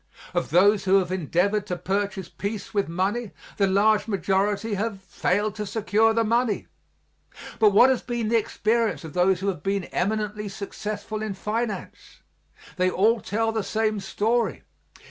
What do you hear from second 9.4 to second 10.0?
who have been